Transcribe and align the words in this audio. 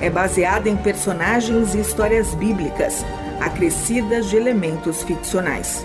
é 0.00 0.08
baseada 0.08 0.68
em 0.68 0.76
personagens 0.76 1.74
e 1.74 1.80
histórias 1.80 2.34
bíblicas, 2.34 3.04
acrescidas 3.40 4.30
de 4.30 4.36
elementos 4.36 5.02
ficcionais. 5.02 5.84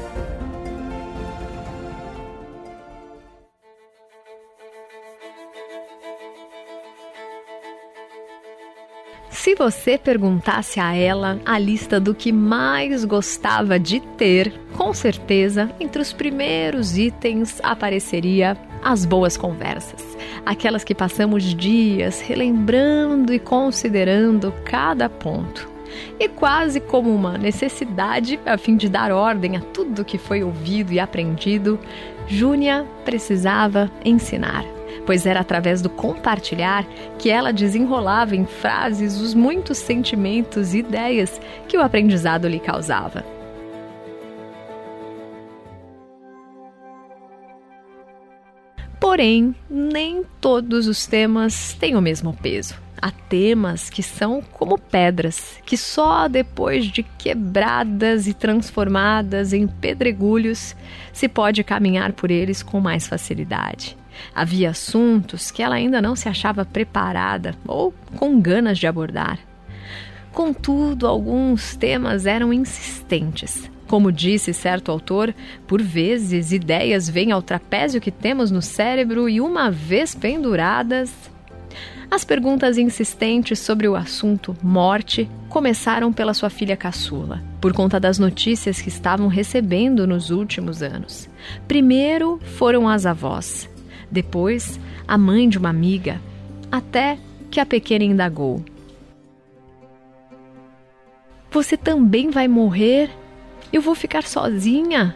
Se 9.29 9.53
você 9.53 9.95
perguntasse 9.95 10.79
a 10.79 10.95
ela 10.95 11.39
a 11.45 11.59
lista 11.59 11.99
do 11.99 12.15
que 12.15 12.31
mais 12.31 13.05
gostava 13.05 13.77
de 13.77 13.99
ter, 13.99 14.51
com 14.75 14.91
certeza 14.91 15.69
entre 15.79 16.01
os 16.01 16.11
primeiros 16.11 16.97
itens 16.97 17.59
apareceria 17.61 18.57
as 18.83 19.05
boas 19.05 19.37
conversas, 19.37 20.14
aquelas 20.45 20.83
que 20.83 20.93
passamos 20.93 21.43
dias 21.43 22.21
relembrando 22.21 23.33
e 23.33 23.39
considerando 23.39 24.53
cada 24.63 25.09
ponto. 25.09 25.69
E 26.19 26.27
quase 26.27 26.79
como 26.79 27.13
uma 27.13 27.37
necessidade, 27.37 28.39
a 28.45 28.57
fim 28.57 28.75
de 28.75 28.89
dar 28.89 29.11
ordem 29.11 29.57
a 29.57 29.61
tudo 29.61 30.05
que 30.05 30.17
foi 30.17 30.43
ouvido 30.43 30.91
e 30.91 30.99
aprendido, 30.99 31.79
Júnia 32.27 32.85
precisava 33.03 33.89
ensinar 34.03 34.65
pois 35.05 35.25
era 35.25 35.39
através 35.39 35.81
do 35.81 35.89
compartilhar 35.89 36.85
que 37.19 37.29
ela 37.29 37.53
desenrolava 37.53 38.35
em 38.35 38.45
frases 38.45 39.19
os 39.19 39.33
muitos 39.33 39.77
sentimentos 39.77 40.73
e 40.73 40.79
ideias 40.79 41.39
que 41.67 41.77
o 41.77 41.81
aprendizado 41.81 42.47
lhe 42.47 42.59
causava. 42.59 43.34
Porém, 49.15 49.55
nem 49.69 50.25
todos 50.41 50.87
os 50.87 51.07
temas 51.07 51.71
têm 51.79 51.95
o 51.95 52.01
mesmo 52.01 52.33
peso. 52.33 52.75
Há 53.01 53.11
temas 53.11 53.89
que 53.89 54.03
são 54.03 54.41
como 54.41 54.77
pedras, 54.77 55.57
que 55.65 55.77
só 55.77 56.27
depois 56.27 56.83
de 56.87 57.01
quebradas 57.01 58.27
e 58.27 58.33
transformadas 58.33 59.53
em 59.53 59.67
pedregulhos 59.67 60.75
se 61.13 61.29
pode 61.29 61.63
caminhar 61.63 62.11
por 62.11 62.29
eles 62.29 62.61
com 62.61 62.81
mais 62.81 63.07
facilidade. 63.07 63.97
Havia 64.35 64.71
assuntos 64.71 65.49
que 65.49 65.63
ela 65.63 65.75
ainda 65.75 66.01
não 66.01 66.13
se 66.13 66.27
achava 66.27 66.65
preparada 66.65 67.55
ou 67.65 67.93
com 68.17 68.37
ganas 68.41 68.77
de 68.77 68.85
abordar. 68.85 69.39
Contudo, 70.33 71.07
alguns 71.07 71.73
temas 71.77 72.25
eram 72.25 72.51
insistentes. 72.51 73.71
Como 73.87 74.11
disse 74.11 74.53
certo 74.53 74.91
autor, 74.91 75.33
por 75.67 75.81
vezes 75.81 76.51
ideias 76.51 77.07
vêm 77.07 77.31
ao 77.31 77.41
trapézio 77.41 78.01
que 78.01 78.11
temos 78.11 78.49
no 78.49 78.61
cérebro 78.61 79.29
e, 79.29 79.39
uma 79.39 79.69
vez 79.69 80.15
penduradas. 80.15 81.13
As 82.09 82.23
perguntas 82.23 82.77
insistentes 82.77 83.59
sobre 83.59 83.87
o 83.87 83.95
assunto 83.95 84.55
morte 84.61 85.29
começaram 85.49 86.13
pela 86.13 86.33
sua 86.33 86.49
filha 86.49 86.77
caçula, 86.77 87.43
por 87.59 87.73
conta 87.73 87.99
das 87.99 88.19
notícias 88.19 88.81
que 88.81 88.89
estavam 88.89 89.27
recebendo 89.27 90.05
nos 90.07 90.29
últimos 90.29 90.81
anos. 90.81 91.29
Primeiro 91.67 92.39
foram 92.57 92.87
as 92.87 93.05
avós, 93.05 93.69
depois, 94.09 94.79
a 95.07 95.17
mãe 95.17 95.49
de 95.49 95.57
uma 95.57 95.69
amiga, 95.69 96.21
até 96.71 97.17
que 97.49 97.59
a 97.59 97.65
pequena 97.65 98.05
indagou: 98.05 98.63
Você 101.51 101.75
também 101.75 102.29
vai 102.29 102.47
morrer? 102.47 103.09
Eu 103.75 103.81
vou 103.81 103.93
ficar 103.93 104.23
sozinha? 104.23 105.13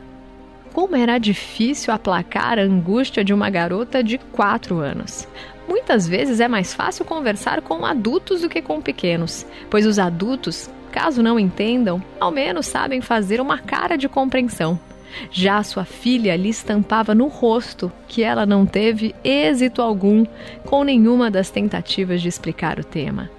Como 0.73 0.93
era 0.93 1.17
difícil 1.17 1.93
aplacar 1.93 2.59
a 2.59 2.63
angústia 2.63 3.23
de 3.23 3.33
uma 3.33 3.49
garota 3.49 4.03
de 4.03 4.17
quatro 4.17 4.79
anos. 4.79 5.25
Muitas 5.65 6.05
vezes 6.05 6.41
é 6.41 6.47
mais 6.49 6.73
fácil 6.73 7.05
conversar 7.05 7.61
com 7.61 7.85
adultos 7.85 8.41
do 8.41 8.49
que 8.49 8.61
com 8.61 8.81
pequenos, 8.81 9.45
pois 9.69 9.85
os 9.85 9.97
adultos, 9.97 10.69
caso 10.91 11.23
não 11.23 11.39
entendam, 11.39 12.03
ao 12.19 12.31
menos 12.31 12.65
sabem 12.65 12.99
fazer 12.99 13.39
uma 13.39 13.59
cara 13.59 13.97
de 13.97 14.09
compreensão. 14.09 14.77
Já 15.31 15.63
sua 15.63 15.85
filha 15.85 16.35
lhe 16.35 16.49
estampava 16.49 17.15
no 17.15 17.27
rosto 17.27 17.89
que 18.09 18.23
ela 18.23 18.45
não 18.45 18.65
teve 18.65 19.15
êxito 19.23 19.81
algum 19.81 20.25
com 20.65 20.83
nenhuma 20.83 21.31
das 21.31 21.49
tentativas 21.49 22.21
de 22.21 22.27
explicar 22.27 22.77
o 22.77 22.83
tema. 22.83 23.29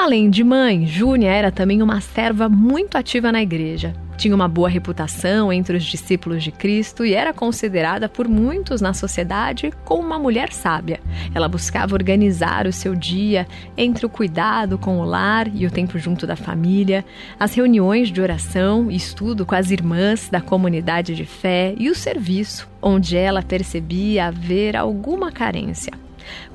Além 0.00 0.30
de 0.30 0.42
mãe, 0.42 0.86
Júnia 0.86 1.30
era 1.30 1.52
também 1.52 1.82
uma 1.82 2.00
serva 2.00 2.48
muito 2.48 2.96
ativa 2.96 3.30
na 3.30 3.42
igreja. 3.42 3.92
Tinha 4.16 4.34
uma 4.34 4.48
boa 4.48 4.66
reputação 4.66 5.52
entre 5.52 5.76
os 5.76 5.84
discípulos 5.84 6.42
de 6.42 6.50
Cristo 6.50 7.04
e 7.04 7.12
era 7.12 7.34
considerada 7.34 8.08
por 8.08 8.26
muitos 8.26 8.80
na 8.80 8.94
sociedade 8.94 9.70
como 9.84 10.06
uma 10.06 10.18
mulher 10.18 10.54
sábia. 10.54 11.00
Ela 11.34 11.48
buscava 11.48 11.94
organizar 11.94 12.66
o 12.66 12.72
seu 12.72 12.94
dia 12.94 13.46
entre 13.76 14.06
o 14.06 14.08
cuidado 14.08 14.78
com 14.78 15.00
o 15.00 15.04
lar 15.04 15.54
e 15.54 15.66
o 15.66 15.70
tempo 15.70 15.98
junto 15.98 16.26
da 16.26 16.34
família, 16.34 17.04
as 17.38 17.52
reuniões 17.52 18.10
de 18.10 18.22
oração 18.22 18.90
e 18.90 18.96
estudo 18.96 19.44
com 19.44 19.54
as 19.54 19.70
irmãs 19.70 20.30
da 20.30 20.40
comunidade 20.40 21.14
de 21.14 21.26
fé 21.26 21.74
e 21.76 21.90
o 21.90 21.94
serviço, 21.94 22.66
onde 22.80 23.18
ela 23.18 23.42
percebia 23.42 24.28
haver 24.28 24.76
alguma 24.76 25.30
carência. 25.30 25.92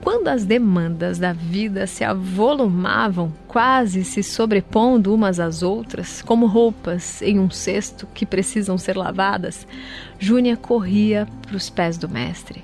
Quando 0.01 0.27
as 0.27 0.45
demandas 0.45 1.17
da 1.17 1.33
vida 1.33 1.87
se 1.87 2.03
avolumavam, 2.03 3.33
quase 3.47 4.03
se 4.03 4.21
sobrepondo 4.21 5.13
umas 5.13 5.39
às 5.39 5.63
outras, 5.63 6.21
como 6.21 6.45
roupas 6.45 7.21
em 7.21 7.39
um 7.39 7.49
cesto 7.49 8.07
que 8.13 8.25
precisam 8.25 8.77
ser 8.77 8.97
lavadas, 8.97 9.67
Júnia 10.19 10.55
corria 10.55 11.27
para 11.41 11.55
os 11.55 11.69
pés 11.69 11.97
do 11.97 12.09
Mestre. 12.09 12.63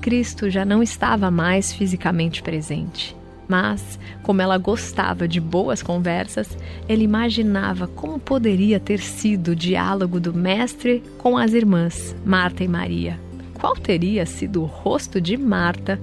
Cristo 0.00 0.48
já 0.50 0.64
não 0.64 0.82
estava 0.82 1.30
mais 1.30 1.72
fisicamente 1.72 2.42
presente. 2.42 3.16
Mas, 3.48 3.98
como 4.22 4.40
ela 4.40 4.56
gostava 4.58 5.26
de 5.26 5.40
boas 5.40 5.82
conversas, 5.82 6.56
ele 6.88 7.02
imaginava 7.02 7.88
como 7.88 8.18
poderia 8.18 8.78
ter 8.78 9.00
sido 9.00 9.48
o 9.48 9.56
diálogo 9.56 10.20
do 10.20 10.32
Mestre 10.32 11.02
com 11.18 11.36
as 11.36 11.52
irmãs, 11.52 12.14
Marta 12.24 12.62
e 12.62 12.68
Maria 12.68 13.29
qual 13.60 13.76
teria 13.76 14.24
sido 14.24 14.62
o 14.62 14.66
rosto 14.66 15.20
de 15.20 15.36
Marta 15.36 16.00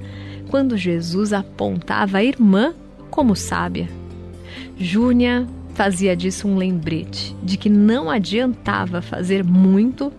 quando 0.50 0.78
Jesus 0.78 1.34
apontava 1.34 2.20
a 2.20 2.24
irmã 2.24 2.74
como 3.10 3.36
sábia. 3.36 3.90
Júnia 4.78 5.48
fazia 5.74 6.16
disso 6.16 6.48
um 6.48 6.56
lembrete 6.56 7.36
de 7.44 7.58
que 7.58 7.70
não 7.70 8.10
adiantava 8.10 9.02
fazer 9.02 9.44
muito 9.44 10.14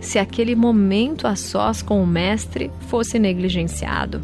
se 0.00 0.18
aquele 0.18 0.54
momento 0.54 1.26
a 1.26 1.36
sós 1.36 1.82
com 1.82 2.02
o 2.02 2.06
Mestre 2.06 2.70
fosse 2.88 3.18
negligenciado. 3.18 4.22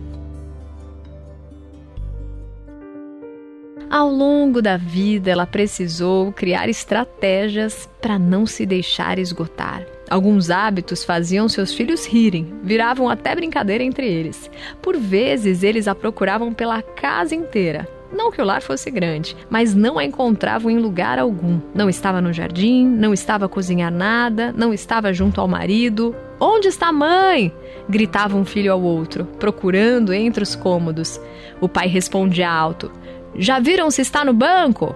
Ao 3.91 4.09
longo 4.09 4.63
da 4.63 4.77
vida, 4.77 5.31
ela 5.31 5.47
precisou 5.47 6.33
criar 6.33 6.69
estratégias 6.69 7.89
para 8.01 8.19
não 8.19 8.47
se 8.47 8.65
deixar 8.65 9.19
esgotar. 9.19 9.85
Alguns 10.11 10.51
hábitos 10.51 11.05
faziam 11.05 11.49
seus 11.49 11.73
filhos 11.73 12.05
rirem, 12.05 12.53
viravam 12.65 13.09
até 13.09 13.33
brincadeira 13.33 13.85
entre 13.85 14.09
eles. 14.09 14.51
Por 14.83 14.97
vezes, 14.97 15.63
eles 15.63 15.87
a 15.87 15.95
procuravam 15.95 16.53
pela 16.53 16.83
casa 16.83 17.33
inteira. 17.33 17.89
Não 18.13 18.33
que 18.33 18.43
o 18.43 18.45
lar 18.45 18.61
fosse 18.61 18.91
grande, 18.91 19.37
mas 19.49 19.73
não 19.73 19.97
a 19.97 20.05
encontravam 20.05 20.69
em 20.69 20.79
lugar 20.79 21.17
algum. 21.17 21.61
Não 21.73 21.89
estava 21.89 22.21
no 22.21 22.33
jardim, 22.33 22.85
não 22.85 23.15
estava 23.15 23.45
a 23.47 23.49
cozinhar 23.49 23.93
nada, 23.93 24.53
não 24.53 24.75
estava 24.75 25.13
junto 25.13 25.41
ao 25.41 25.47
marido. 25.47 26.13
Onde 26.41 26.67
está 26.67 26.89
a 26.89 26.93
mãe? 26.93 27.53
gritava 27.89 28.37
um 28.37 28.45
filho 28.45 28.73
ao 28.73 28.83
outro, 28.83 29.25
procurando 29.39 30.13
entre 30.13 30.43
os 30.43 30.57
cômodos. 30.57 31.21
O 31.61 31.69
pai 31.69 31.87
respondia 31.87 32.51
alto: 32.51 32.91
Já 33.37 33.61
viram 33.61 33.89
se 33.93 34.03
está 34.03 34.25
no 34.25 34.33
banco? 34.33 34.93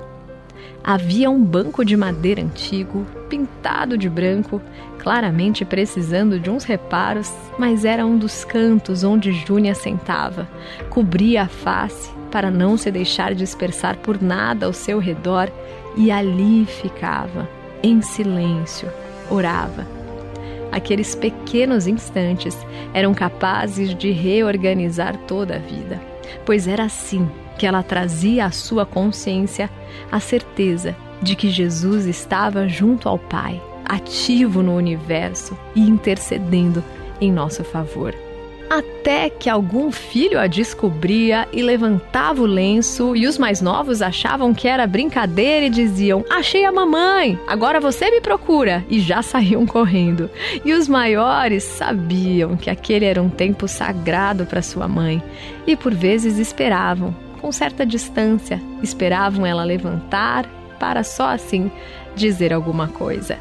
Havia 0.82 1.30
um 1.30 1.42
banco 1.42 1.82
de 1.82 1.96
madeira 1.96 2.42
antigo, 2.42 3.06
pintado 3.30 3.96
de 3.96 4.06
branco, 4.08 4.60
claramente 5.04 5.66
precisando 5.66 6.40
de 6.40 6.48
uns 6.48 6.64
reparos, 6.64 7.30
mas 7.58 7.84
era 7.84 8.06
um 8.06 8.16
dos 8.16 8.42
cantos 8.42 9.04
onde 9.04 9.32
Júnia 9.32 9.74
sentava. 9.74 10.48
Cobria 10.88 11.42
a 11.42 11.46
face 11.46 12.10
para 12.30 12.50
não 12.50 12.74
se 12.78 12.90
deixar 12.90 13.34
dispersar 13.34 13.98
por 13.98 14.22
nada 14.22 14.64
ao 14.64 14.72
seu 14.72 14.98
redor 14.98 15.52
e 15.94 16.10
ali 16.10 16.64
ficava, 16.64 17.46
em 17.82 18.00
silêncio, 18.00 18.90
orava. 19.28 19.86
Aqueles 20.72 21.14
pequenos 21.14 21.86
instantes 21.86 22.56
eram 22.94 23.12
capazes 23.12 23.94
de 23.94 24.10
reorganizar 24.10 25.18
toda 25.28 25.56
a 25.56 25.58
vida, 25.58 26.00
pois 26.46 26.66
era 26.66 26.84
assim 26.84 27.28
que 27.58 27.66
ela 27.66 27.82
trazia 27.82 28.46
à 28.46 28.50
sua 28.50 28.86
consciência 28.86 29.68
a 30.10 30.18
certeza 30.18 30.96
de 31.20 31.36
que 31.36 31.50
Jesus 31.50 32.06
estava 32.06 32.66
junto 32.66 33.06
ao 33.06 33.18
Pai, 33.18 33.60
ativo 33.84 34.62
no 34.62 34.74
universo 34.74 35.56
e 35.74 35.80
intercedendo 35.80 36.82
em 37.20 37.32
nosso 37.32 37.64
favor 37.64 38.14
até 38.68 39.28
que 39.30 39.48
algum 39.48 39.90
filho 39.90 40.38
a 40.38 40.46
descobria 40.46 41.46
e 41.52 41.62
levantava 41.62 42.42
o 42.42 42.46
lenço, 42.46 43.14
e 43.14 43.26
os 43.26 43.38
mais 43.38 43.60
novos 43.60 44.02
achavam 44.02 44.54
que 44.54 44.66
era 44.66 44.86
brincadeira 44.86 45.66
e 45.66 45.70
diziam: 45.70 46.24
Achei 46.30 46.64
a 46.64 46.72
mamãe, 46.72 47.38
agora 47.46 47.80
você 47.80 48.10
me 48.10 48.20
procura, 48.20 48.84
e 48.88 49.00
já 49.00 49.22
saíam 49.22 49.66
correndo. 49.66 50.30
E 50.64 50.72
os 50.72 50.88
maiores 50.88 51.62
sabiam 51.62 52.56
que 52.56 52.70
aquele 52.70 53.04
era 53.04 53.22
um 53.22 53.30
tempo 53.30 53.68
sagrado 53.68 54.46
para 54.46 54.62
sua 54.62 54.88
mãe 54.88 55.22
e 55.66 55.76
por 55.76 55.94
vezes 55.94 56.38
esperavam, 56.38 57.14
com 57.40 57.52
certa 57.52 57.84
distância, 57.86 58.60
esperavam 58.82 59.46
ela 59.46 59.64
levantar 59.64 60.46
para 60.78 61.04
só 61.04 61.28
assim 61.28 61.70
dizer 62.16 62.52
alguma 62.52 62.88
coisa. 62.88 63.38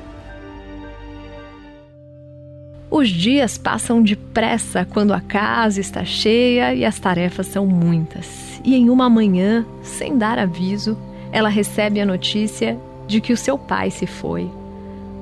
Os 2.96 3.10
dias 3.10 3.58
passam 3.58 4.04
depressa 4.04 4.86
quando 4.86 5.16
a 5.16 5.20
casa 5.20 5.82
está 5.82 6.06
cheia 6.06 6.76
e 6.76 6.86
as 6.86 7.00
tarefas 7.00 7.48
são 7.48 7.66
muitas. 7.66 8.62
E 8.64 8.76
em 8.76 8.88
uma 8.88 9.10
manhã, 9.10 9.66
sem 9.82 10.16
dar 10.16 10.38
aviso, 10.38 10.96
ela 11.32 11.50
recebe 11.50 12.00
a 12.00 12.06
notícia 12.06 12.78
de 13.08 13.20
que 13.20 13.34
o 13.34 13.38
seu 13.38 13.58
pai 13.58 13.90
se 13.90 14.06
foi. 14.06 14.48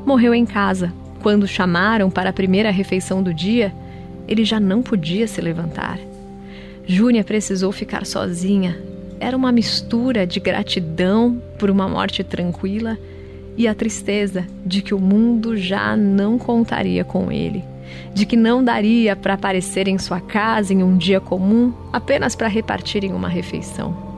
Morreu 0.06 0.35
em 0.35 0.45
casa. 0.45 0.91
Quando 1.21 1.47
chamaram 1.47 2.09
para 2.09 2.31
a 2.31 2.33
primeira 2.33 2.71
refeição 2.71 3.23
do 3.23 3.33
dia, 3.33 3.74
ele 4.27 4.44
já 4.44 4.59
não 4.59 4.81
podia 4.81 5.25
se 5.25 5.39
levantar. 5.39 5.97
Júnia 6.85 7.24
precisou 7.24 7.71
ficar 7.71 8.06
sozinha. 8.06 8.77
Era 9.17 9.38
uma 9.38 9.50
mistura 9.50 10.27
de 10.27 10.41
gratidão 10.41 11.41
por 11.57 11.69
uma 11.69 11.88
morte 11.88 12.21
tranquila 12.21 12.97
e 13.57 13.68
a 13.68 13.75
tristeza 13.75 14.45
de 14.65 14.81
que 14.81 14.94
o 14.94 15.00
mundo 15.00 15.57
já 15.57 15.95
não 15.95 16.38
contaria 16.38 17.03
com 17.03 17.31
ele, 17.31 17.63
de 18.13 18.25
que 18.25 18.36
não 18.36 18.63
daria 18.63 19.15
para 19.15 19.33
aparecer 19.33 19.88
em 19.88 19.98
sua 19.98 20.19
casa 20.19 20.74
em 20.74 20.83
um 20.83 20.98
dia 20.98 21.19
comum 21.19 21.74
apenas 21.92 22.36
para 22.36 22.48
repartirem 22.48 23.13
uma 23.13 23.27
refeição. 23.27 24.12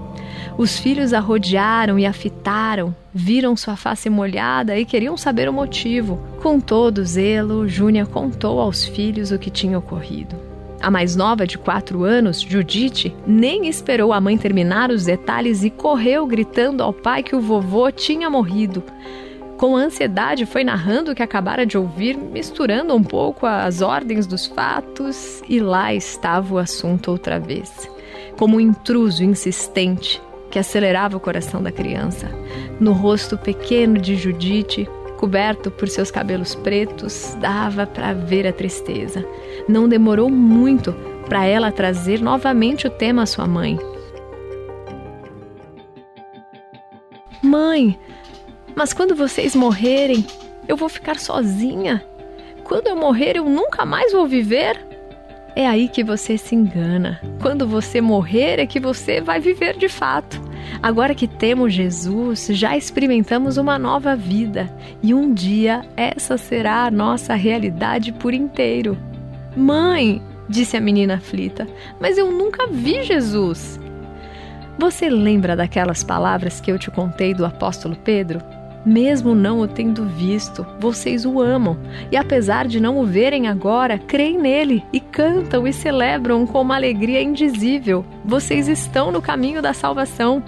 Os 0.57 0.77
filhos 0.77 1.13
a 1.13 1.19
rodearam 1.19 1.97
e 1.97 2.05
a 2.05 2.13
fitaram, 2.13 2.95
viram 3.11 3.55
sua 3.55 3.75
face 3.75 4.09
molhada 4.09 4.77
e 4.77 4.85
queriam 4.85 5.17
saber 5.17 5.49
o 5.49 5.53
motivo. 5.53 6.19
Com 6.41 6.59
todo 6.59 7.03
zelo, 7.03 7.67
Júnia 7.67 8.05
contou 8.05 8.59
aos 8.59 8.85
filhos 8.85 9.31
o 9.31 9.39
que 9.39 9.49
tinha 9.49 9.79
ocorrido. 9.79 10.52
A 10.83 10.91
mais 10.91 11.15
nova, 11.15 11.47
de 11.47 11.57
quatro 11.57 12.03
anos, 12.03 12.41
Judite, 12.41 13.15
nem 13.25 13.69
esperou 13.69 14.11
a 14.11 14.19
mãe 14.19 14.37
terminar 14.37 14.91
os 14.91 15.05
detalhes 15.05 15.63
e 15.63 15.69
correu 15.69 16.27
gritando 16.27 16.83
ao 16.83 16.91
pai 16.91 17.23
que 17.23 17.33
o 17.33 17.39
vovô 17.39 17.89
tinha 17.89 18.29
morrido. 18.29 18.83
Com 19.57 19.77
ansiedade, 19.77 20.45
foi 20.45 20.61
narrando 20.65 21.11
o 21.11 21.15
que 21.15 21.23
acabara 21.23 21.65
de 21.65 21.77
ouvir, 21.77 22.17
misturando 22.17 22.93
um 22.93 23.01
pouco 23.01 23.45
as 23.45 23.81
ordens 23.81 24.27
dos 24.27 24.45
fatos, 24.45 25.41
e 25.47 25.57
lá 25.61 25.93
estava 25.93 26.53
o 26.53 26.57
assunto 26.57 27.11
outra 27.11 27.39
vez, 27.39 27.89
como 28.37 28.57
um 28.57 28.59
intruso 28.59 29.23
insistente 29.23 30.21
que 30.51 30.59
acelerava 30.59 31.15
o 31.15 31.21
coração 31.21 31.63
da 31.63 31.71
criança. 31.71 32.29
No 32.77 32.91
rosto 32.91 33.37
pequeno 33.37 33.97
de 33.99 34.17
Judite, 34.17 34.89
coberto 35.23 35.71
por 35.71 35.87
seus 35.87 36.11
cabelos 36.11 36.53
pretos, 36.53 37.37
dava 37.39 37.87
para 37.87 38.11
ver 38.11 38.45
a 38.45 38.51
tristeza. 38.51 39.25
Não 39.69 39.87
demorou 39.87 40.29
muito 40.29 40.91
para 41.29 41.45
ela 41.45 41.71
trazer 41.71 42.19
novamente 42.19 42.87
o 42.87 42.89
tema 42.89 43.23
à 43.23 43.25
sua 43.25 43.47
mãe. 43.47 43.79
Mãe, 47.41 47.97
mas 48.75 48.91
quando 48.91 49.15
vocês 49.15 49.55
morrerem, 49.55 50.27
eu 50.67 50.75
vou 50.75 50.89
ficar 50.89 51.17
sozinha. 51.17 52.05
Quando 52.65 52.87
eu 52.87 52.95
morrer, 52.97 53.37
eu 53.37 53.45
nunca 53.45 53.85
mais 53.85 54.11
vou 54.11 54.27
viver. 54.27 54.77
É 55.55 55.65
aí 55.65 55.87
que 55.87 56.03
você 56.03 56.37
se 56.37 56.53
engana. 56.53 57.21
Quando 57.41 57.65
você 57.65 58.01
morrer, 58.01 58.59
é 58.59 58.65
que 58.65 58.77
você 58.77 59.21
vai 59.21 59.39
viver 59.39 59.77
de 59.77 59.87
fato. 59.87 60.41
Agora 60.83 61.15
que 61.15 61.29
temos 61.29 61.73
Jesus, 61.73 62.49
já 62.51 62.75
experimentamos 62.75 63.55
uma 63.55 63.79
nova 63.79 64.17
vida 64.17 64.69
e 65.01 65.13
um 65.13 65.33
dia 65.33 65.81
essa 65.95 66.37
será 66.37 66.83
a 66.83 66.91
nossa 66.91 67.35
realidade 67.35 68.11
por 68.11 68.33
inteiro. 68.33 68.97
Mãe, 69.55 70.21
disse 70.49 70.75
a 70.75 70.81
menina 70.81 71.13
aflita, 71.13 71.65
mas 72.01 72.17
eu 72.17 72.29
nunca 72.33 72.67
vi 72.67 73.01
Jesus. 73.01 73.79
Você 74.77 75.09
lembra 75.09 75.55
daquelas 75.55 76.03
palavras 76.03 76.59
que 76.59 76.69
eu 76.69 76.77
te 76.77 76.91
contei 76.91 77.33
do 77.33 77.45
apóstolo 77.45 77.95
Pedro? 77.95 78.41
Mesmo 78.85 79.33
não 79.33 79.61
o 79.61 79.67
tendo 79.69 80.03
visto, 80.05 80.65
vocês 80.81 81.25
o 81.25 81.39
amam, 81.39 81.77
e 82.11 82.17
apesar 82.17 82.67
de 82.67 82.81
não 82.81 82.97
o 82.97 83.05
verem 83.05 83.47
agora, 83.47 83.97
creem 83.97 84.37
nele 84.37 84.83
e 84.91 84.99
cantam 84.99 85.65
e 85.65 85.71
celebram 85.71 86.45
com 86.45 86.59
uma 86.59 86.75
alegria 86.75 87.21
indizível. 87.21 88.03
Vocês 88.25 88.67
estão 88.67 89.13
no 89.13 89.21
caminho 89.21 89.61
da 89.61 89.73
salvação. 89.73 90.43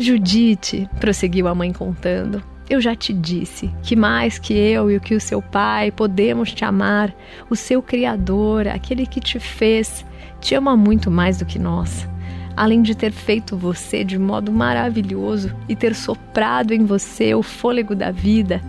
Judite, 0.00 0.88
prosseguiu 0.98 1.46
a 1.46 1.54
mãe 1.54 1.72
contando, 1.72 2.42
eu 2.68 2.80
já 2.80 2.94
te 2.94 3.12
disse 3.12 3.70
que 3.82 3.94
mais 3.94 4.38
que 4.38 4.54
eu 4.54 4.90
e 4.90 4.96
o 4.96 5.00
que 5.00 5.14
o 5.14 5.20
seu 5.20 5.42
pai 5.42 5.90
podemos 5.90 6.52
te 6.52 6.64
amar, 6.64 7.14
o 7.50 7.54
seu 7.54 7.82
Criador, 7.82 8.66
aquele 8.66 9.06
que 9.06 9.20
te 9.20 9.38
fez, 9.38 10.04
te 10.40 10.54
ama 10.54 10.76
muito 10.76 11.10
mais 11.10 11.38
do 11.38 11.44
que 11.44 11.58
nós 11.58 12.08
além 12.56 12.82
de 12.82 12.94
ter 12.94 13.10
feito 13.10 13.56
você 13.56 14.04
de 14.04 14.18
modo 14.18 14.52
maravilhoso 14.52 15.50
e 15.66 15.74
ter 15.74 15.94
soprado 15.94 16.72
em 16.72 16.84
você 16.84 17.34
o 17.34 17.42
fôlego 17.42 17.94
da 17.94 18.10
vida, 18.10 18.60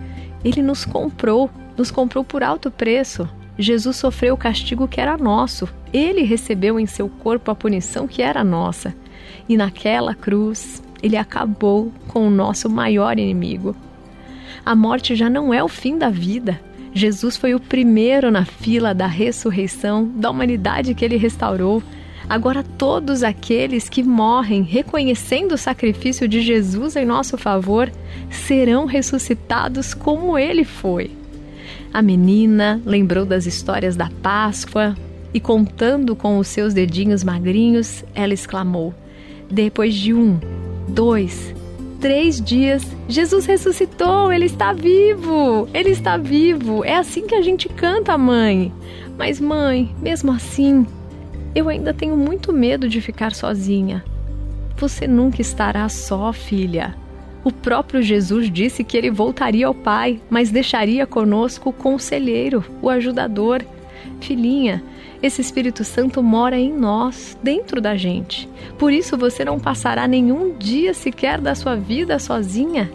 ele 0.42 0.62
nos 0.62 0.84
comprou, 0.84 1.50
nos 1.76 1.90
comprou 1.90 2.24
por 2.24 2.42
alto 2.42 2.70
preço. 2.70 3.28
Jesus 3.58 3.96
sofreu 3.96 4.32
o 4.32 4.38
castigo 4.38 4.88
que 4.88 4.98
era 4.98 5.18
nosso, 5.18 5.68
ele 5.92 6.22
recebeu 6.22 6.80
em 6.80 6.86
seu 6.86 7.06
corpo 7.08 7.50
a 7.50 7.54
punição 7.54 8.08
que 8.08 8.22
era 8.22 8.42
nossa. 8.42 8.94
E 9.46 9.58
naquela 9.58 10.14
cruz, 10.14 10.82
ele 11.02 11.16
acabou 11.16 11.92
com 12.08 12.26
o 12.26 12.30
nosso 12.30 12.68
maior 12.70 13.18
inimigo. 13.18 13.74
A 14.64 14.74
morte 14.74 15.16
já 15.16 15.28
não 15.28 15.52
é 15.52 15.62
o 15.62 15.68
fim 15.68 15.98
da 15.98 16.08
vida. 16.08 16.60
Jesus 16.94 17.36
foi 17.36 17.54
o 17.54 17.60
primeiro 17.60 18.30
na 18.30 18.44
fila 18.44 18.94
da 18.94 19.06
ressurreição 19.06 20.06
da 20.14 20.30
humanidade 20.30 20.94
que 20.94 21.04
ele 21.04 21.16
restaurou 21.16 21.82
Agora, 22.28 22.62
todos 22.62 23.22
aqueles 23.22 23.88
que 23.88 24.02
morrem 24.02 24.62
reconhecendo 24.62 25.52
o 25.52 25.58
sacrifício 25.58 26.28
de 26.28 26.40
Jesus 26.40 26.96
em 26.96 27.04
nosso 27.04 27.36
favor 27.36 27.90
serão 28.30 28.86
ressuscitados 28.86 29.92
como 29.92 30.38
ele 30.38 30.64
foi. 30.64 31.10
A 31.92 32.00
menina 32.00 32.80
lembrou 32.86 33.26
das 33.26 33.44
histórias 33.44 33.96
da 33.96 34.10
Páscoa 34.22 34.96
e, 35.34 35.40
contando 35.40 36.16
com 36.16 36.38
os 36.38 36.48
seus 36.48 36.72
dedinhos 36.72 37.22
magrinhos, 37.22 38.04
ela 38.14 38.32
exclamou: 38.32 38.94
Depois 39.50 39.94
de 39.94 40.14
um, 40.14 40.38
dois, 40.88 41.54
três 42.00 42.40
dias, 42.40 42.84
Jesus 43.08 43.46
ressuscitou, 43.46 44.32
ele 44.32 44.46
está 44.46 44.72
vivo, 44.72 45.68
ele 45.72 45.90
está 45.90 46.16
vivo. 46.16 46.84
É 46.84 46.96
assim 46.96 47.26
que 47.26 47.34
a 47.34 47.40
gente 47.40 47.68
canta, 47.68 48.18
mãe. 48.18 48.72
Mas, 49.16 49.40
mãe, 49.40 49.94
mesmo 50.00 50.32
assim, 50.32 50.86
eu 51.54 51.68
ainda 51.68 51.94
tenho 51.94 52.16
muito 52.16 52.52
medo 52.52 52.88
de 52.88 53.00
ficar 53.00 53.32
sozinha. 53.34 54.04
Você 54.76 55.06
nunca 55.06 55.40
estará 55.40 55.88
só, 55.88 56.32
filha. 56.32 56.96
O 57.44 57.52
próprio 57.52 58.02
Jesus 58.02 58.50
disse 58.50 58.82
que 58.82 58.96
ele 58.96 59.10
voltaria 59.10 59.66
ao 59.66 59.74
Pai, 59.74 60.20
mas 60.30 60.50
deixaria 60.50 61.06
conosco 61.06 61.70
o 61.70 61.72
conselheiro, 61.72 62.64
o 62.80 62.88
ajudador. 62.88 63.62
Filhinha, 64.22 64.82
esse 65.22 65.40
Espírito 65.40 65.84
Santo 65.84 66.22
mora 66.22 66.58
em 66.58 66.72
nós, 66.72 67.36
dentro 67.42 67.80
da 67.80 67.96
gente. 67.96 68.48
Por 68.78 68.92
isso 68.92 69.16
você 69.16 69.44
não 69.44 69.58
passará 69.58 70.08
nenhum 70.08 70.56
dia 70.56 70.94
sequer 70.94 71.40
da 71.40 71.54
sua 71.54 71.76
vida 71.76 72.18
sozinha. 72.18 72.90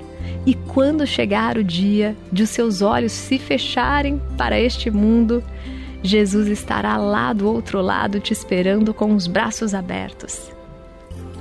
E 0.46 0.54
quando 0.54 1.06
chegar 1.06 1.58
o 1.58 1.64
dia 1.64 2.16
de 2.32 2.44
os 2.44 2.50
seus 2.50 2.82
olhos 2.82 3.12
se 3.12 3.38
fecharem 3.38 4.22
para 4.38 4.60
este 4.60 4.90
mundo, 4.90 5.44
Jesus 6.02 6.48
estará 6.48 6.98
lá 6.98 7.34
do 7.34 7.48
outro 7.48 7.82
lado 7.82 8.20
te 8.20 8.32
esperando 8.32 8.94
com 8.94 9.14
os 9.14 9.28
braços 9.28 9.74
abertos. 9.74 10.52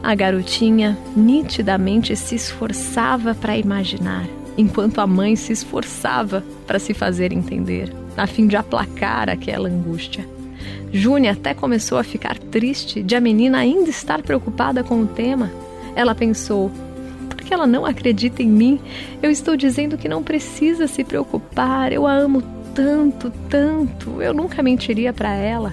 A 0.02 0.14
garotinha 0.14 0.96
nitidamente 1.16 2.14
se 2.16 2.34
esforçava 2.34 3.34
para 3.34 3.56
imaginar, 3.56 4.26
enquanto 4.56 5.00
a 5.00 5.06
mãe 5.06 5.36
se 5.36 5.52
esforçava 5.52 6.44
para 6.66 6.78
se 6.78 6.94
fazer 6.94 7.32
entender, 7.32 7.92
a 8.16 8.26
fim 8.26 8.46
de 8.46 8.56
aplacar 8.56 9.28
aquela 9.28 9.68
angústia. 9.68 10.26
Júnia 10.92 11.32
até 11.32 11.52
começou 11.52 11.99
a 11.99 12.04
ficar 12.04 12.38
triste 12.38 13.02
de 13.02 13.14
a 13.14 13.20
menina 13.20 13.58
ainda 13.58 13.90
estar 13.90 14.23
preocupada 14.23 14.82
com 14.82 15.02
o 15.02 15.06
tema. 15.06 15.50
Ela 15.94 16.14
pensou: 16.14 16.70
por 17.28 17.37
que 17.42 17.52
ela 17.52 17.66
não 17.66 17.85
acredita 17.85 18.42
em 18.42 18.49
mim? 18.49 18.80
Eu 19.23 19.30
estou 19.30 19.56
dizendo 19.56 19.99
que 19.99 20.08
não 20.08 20.23
precisa 20.23 20.87
se 20.87 21.04
preocupar, 21.04 21.92
eu 21.92 22.06
a 22.06 22.14
amo 22.14 22.42
tanto, 22.75 23.32
tanto, 23.49 24.20
eu 24.20 24.35
nunca 24.35 24.62
mentiria 24.62 25.12
para 25.12 25.35
ela. 25.35 25.73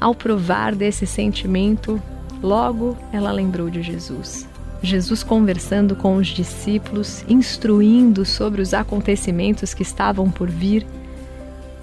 Ao 0.00 0.14
provar 0.14 0.74
desse 0.74 1.06
sentimento, 1.06 2.00
logo 2.42 2.96
ela 3.12 3.32
lembrou 3.32 3.68
de 3.68 3.82
Jesus. 3.82 4.48
Jesus 4.82 5.22
conversando 5.22 5.94
com 5.94 6.16
os 6.16 6.26
discípulos, 6.28 7.24
instruindo 7.28 8.24
sobre 8.24 8.60
os 8.60 8.74
acontecimentos 8.74 9.74
que 9.74 9.82
estavam 9.82 10.28
por 10.28 10.50
vir, 10.50 10.84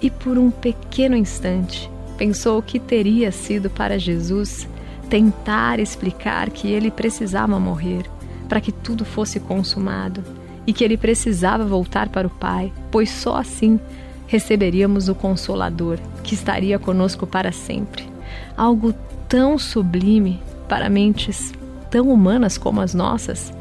e 0.00 0.10
por 0.10 0.38
um 0.38 0.50
pequeno 0.50 1.16
instante 1.16 1.90
pensou 2.16 2.60
que 2.62 2.78
teria 2.78 3.32
sido 3.32 3.70
para 3.70 3.98
Jesus 3.98 4.68
tentar 5.08 5.80
explicar 5.80 6.50
que 6.50 6.68
ele 6.68 6.90
precisava 6.90 7.58
morrer 7.58 8.04
para 8.48 8.60
que 8.60 8.72
tudo 8.72 9.04
fosse 9.04 9.40
consumado 9.40 10.22
e 10.66 10.72
que 10.72 10.84
ele 10.84 10.96
precisava 10.96 11.64
voltar 11.64 12.08
para 12.08 12.26
o 12.26 12.30
Pai, 12.30 12.72
pois 12.90 13.10
só 13.10 13.36
assim 13.36 13.80
receberíamos 14.26 15.08
o 15.08 15.14
Consolador 15.14 15.98
que 16.22 16.34
estaria 16.34 16.78
conosco 16.78 17.26
para 17.26 17.52
sempre. 17.52 18.04
Algo 18.56 18.92
tão 19.28 19.58
sublime 19.58 20.40
para 20.68 20.88
mentes 20.88 21.52
tão 21.90 22.08
humanas 22.08 22.56
como 22.56 22.80
as 22.80 22.94
nossas. 22.94 23.52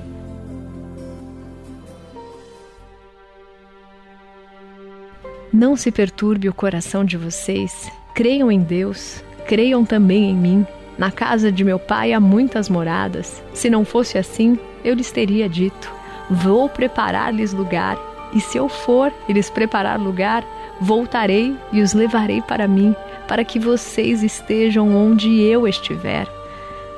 Não 5.52 5.76
se 5.76 5.92
perturbe 5.92 6.48
o 6.48 6.54
coração 6.54 7.04
de 7.04 7.18
vocês. 7.18 7.92
Creiam 8.14 8.52
em 8.52 8.60
Deus, 8.60 9.24
creiam 9.48 9.84
também 9.84 10.30
em 10.30 10.36
mim. 10.36 10.66
Na 10.96 11.12
casa 11.12 11.52
de 11.52 11.64
meu 11.64 11.80
pai 11.80 12.14
há 12.14 12.20
muitas 12.20 12.70
moradas. 12.70 13.42
Se 13.54 13.68
não 13.68 13.84
fosse 13.84 14.18
assim, 14.18 14.60
eu 14.84 14.94
lhes 14.94 15.12
teria 15.12 15.50
dito: 15.50 15.92
Vou 16.30 16.70
preparar-lhes 16.70 17.52
lugar. 17.52 17.98
E 18.32 18.40
se 18.40 18.60
eu 18.60 18.70
for 18.70 19.12
e 19.28 19.34
lhes 19.34 19.50
preparar 19.50 20.00
lugar, 20.00 20.46
voltarei 20.80 21.56
e 21.72 21.82
os 21.82 21.94
levarei 21.94 22.44
para 22.44 22.68
mim, 22.68 22.96
para 23.28 23.44
que 23.44 23.58
vocês 23.58 24.22
estejam 24.22 24.96
onde 24.96 25.42
eu 25.42 25.68
estiver. 25.68 26.28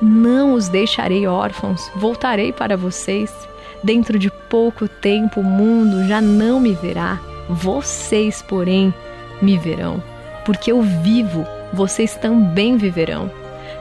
Não 0.01 0.55
os 0.55 0.67
deixarei 0.67 1.25
órfãos, 1.25 1.89
voltarei 1.96 2.51
para 2.51 2.75
vocês. 2.75 3.31
Dentro 3.81 4.20
de 4.20 4.29
pouco 4.50 4.89
tempo 4.89 5.39
o 5.39 5.43
mundo 5.43 6.05
já 6.05 6.20
não 6.20 6.60
me 6.60 6.74
verá, 6.74 7.17
vocês, 7.51 8.41
porém, 8.41 8.93
me 9.41 9.58
verão. 9.58 10.01
Porque 10.46 10.72
eu 10.72 10.81
vivo, 10.81 11.46
vocês 11.74 12.15
também 12.15 12.77
viverão. 12.77 13.29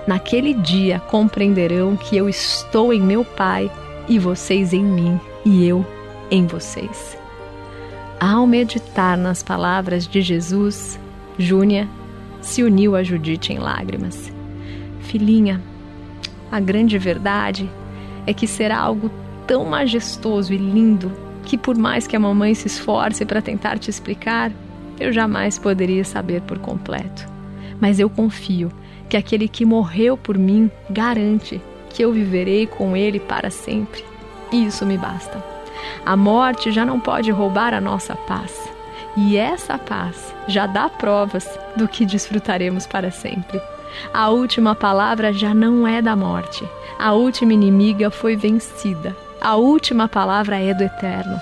Naquele 0.07 0.55
dia 0.55 0.99
compreenderão 0.99 1.97
que 1.97 2.17
eu 2.17 2.29
estou 2.29 2.93
em 2.93 3.01
meu 3.01 3.25
Pai 3.25 3.71
e 4.09 4.19
vocês 4.19 4.73
em 4.73 4.83
mim 4.83 5.21
e 5.45 5.67
eu 5.67 5.87
em 6.31 6.47
vocês. 6.47 7.17
Ao 8.19 8.47
meditar 8.47 9.17
nas 9.17 9.43
palavras 9.43 10.07
de 10.07 10.21
Jesus, 10.21 10.99
Júnia 11.39 11.89
se 12.41 12.63
uniu 12.63 12.97
a 12.97 13.03
Judite 13.03 13.53
em 13.53 13.59
lágrimas. 13.59 14.33
Filhinha, 15.01 15.61
a 16.51 16.61
grande 16.61 16.99
verdade 16.99 17.71
é 18.27 18.35
que 18.35 18.47
será 18.47 18.79
algo 18.79 19.11
tão 19.47 19.65
majestoso 19.65 20.53
e 20.53 20.57
lindo 20.57 21.30
que, 21.45 21.57
por 21.57 21.77
mais 21.77 22.07
que 22.07 22.17
a 22.17 22.21
mamãe 22.21 22.55
se 22.55 22.67
esforce 22.67 23.25
para 23.25 23.43
tentar 23.43 23.79
te 23.79 23.91
explicar, 23.91 24.53
eu 24.99 25.13
jamais 25.13 25.59
poderia 25.59 26.05
saber 26.05 26.43
por 26.43 26.59
completo. 26.59 27.27
Mas 27.81 27.99
eu 27.99 28.11
confio 28.11 28.71
que 29.09 29.17
aquele 29.17 29.49
que 29.49 29.65
morreu 29.65 30.17
por 30.17 30.39
mim 30.39 30.71
garante 30.89 31.61
que 31.89 32.03
eu 32.03 32.13
viverei 32.13 32.67
com 32.67 32.97
ele 32.97 33.19
para 33.19 33.51
sempre. 33.51 34.05
E 34.53 34.67
isso 34.67 34.87
me 34.87 34.97
basta. 34.97 35.43
A 36.05 36.17
morte 36.17 36.71
já 36.71 36.85
não 36.85 37.01
pode 37.01 37.31
roubar 37.31 37.75
a 37.75 37.81
nossa 37.81 38.15
paz. 38.15 38.71
E 39.17 39.37
essa 39.37 39.77
paz 39.77 40.33
já 40.47 40.67
dá 40.67 40.89
provas 40.89 41.49
do 41.77 41.89
que 41.89 42.07
desfrutaremos 42.07 42.87
para 42.87 43.11
sempre. 43.11 43.61
A 44.15 44.29
última 44.31 44.75
palavra 44.75 45.33
já 45.33 45.53
não 45.53 45.87
é 45.87 46.01
da 46.01 46.15
morte. 46.15 46.65
A 46.99 47.13
última 47.13 47.53
inimiga 47.53 48.11
foi 48.11 48.37
vencida. 48.37 49.17
A 49.41 49.57
última 49.57 50.07
palavra 50.07 50.61
é 50.61 50.75
do 50.75 50.85
eterno. 50.85 51.41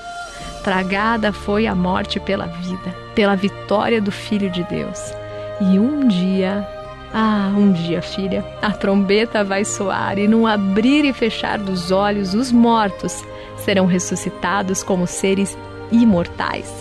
Tragada 0.63 1.33
foi 1.33 1.67
a 1.67 1.75
morte 1.75 2.21
pela 2.21 2.47
vida, 2.47 2.95
pela 3.15 3.35
vitória 3.35 4.01
do 4.01 4.13
Filho 4.13 4.49
de 4.51 4.63
Deus. 4.65 5.13
E 5.61 5.79
um 5.79 6.07
dia, 6.07 6.67
ah, 7.13 7.53
um 7.57 7.73
dia, 7.73 8.01
filha, 8.01 8.45
a 8.63 8.71
trombeta 8.71 9.43
vai 9.43 9.65
soar 9.65 10.19
e 10.19 10.29
num 10.29 10.47
abrir 10.47 11.05
e 11.05 11.13
fechar 11.13 11.59
dos 11.59 11.91
olhos, 11.91 12.35
os 12.35 12.53
mortos 12.53 13.25
serão 13.65 13.87
ressuscitados 13.87 14.83
como 14.83 15.07
seres 15.07 15.59
imortais 15.91 16.73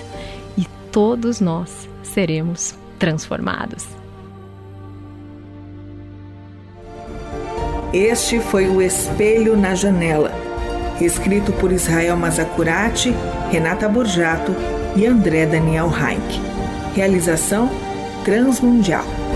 e 0.55 0.67
todos 0.91 1.41
nós 1.41 1.89
seremos 2.03 2.77
transformados. 2.99 3.87
Este 7.93 8.39
foi 8.39 8.67
o 8.67 8.81
Espelho 8.81 9.55
na 9.55 9.73
Janela, 9.73 10.31
escrito 11.05 11.51
por 11.53 11.71
Israel 11.71 12.15
Mazacurati, 12.17 13.13
Renata 13.51 13.87
Borjato 13.87 14.55
e 14.95 15.05
André 15.05 15.45
Daniel 15.45 15.87
Heinck. 15.87 16.41
Realização 16.95 17.69
Transmundial. 18.25 19.26